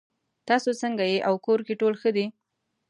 [0.47, 2.25] تاسو څنګه یې او کور کې ټول ښه دي